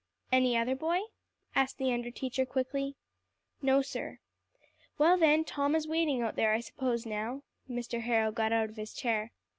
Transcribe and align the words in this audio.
"Any 0.31 0.57
other 0.57 0.73
boy?" 0.75 1.01
asked 1.53 1.77
the 1.77 1.93
under 1.93 2.09
teacher 2.09 2.43
quickly. 2.43 2.95
"No, 3.61 3.83
sir." 3.83 4.17
"Well, 4.97 5.15
then, 5.15 5.43
Tom 5.45 5.75
is 5.75 5.87
waiting 5.87 6.23
out 6.23 6.35
there, 6.35 6.53
I 6.53 6.59
suppose, 6.59 7.05
now." 7.05 7.43
Mr. 7.69 8.01
Harrow 8.01 8.31
got 8.31 8.51
out 8.51 8.69
of 8.71 8.77
his 8.77 8.95
chair. 8.95 9.31